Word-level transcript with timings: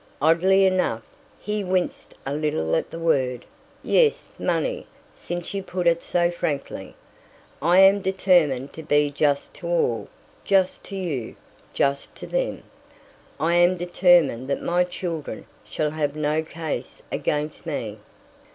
Oddly 0.19 0.65
enough, 0.65 1.07
he 1.39 1.63
winced 1.63 2.15
a 2.25 2.33
little 2.33 2.75
at 2.75 2.89
the 2.89 2.97
word. 2.97 3.45
"Yes. 3.83 4.33
Money, 4.39 4.87
since 5.13 5.53
you 5.53 5.61
put 5.61 5.85
it 5.85 6.01
so 6.01 6.31
frankly. 6.31 6.95
I 7.61 7.81
am 7.81 8.01
determined 8.01 8.73
to 8.73 8.81
be 8.81 9.11
just 9.11 9.53
to 9.57 9.67
all 9.67 10.07
just 10.43 10.83
to 10.85 10.95
you, 10.95 11.35
just 11.75 12.15
to 12.15 12.25
them. 12.25 12.63
I 13.39 13.53
am 13.53 13.77
determined 13.77 14.47
that 14.47 14.63
my 14.63 14.85
children 14.85 15.45
shall 15.69 15.91
have 15.91 16.15
no 16.15 16.41
case 16.41 17.03
against 17.11 17.67
me." 17.67 17.99